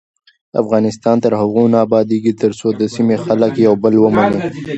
[0.61, 4.39] افغانستان تر هغو نه ابادیږي، ترڅو د سیمې خلک یو بل ومني.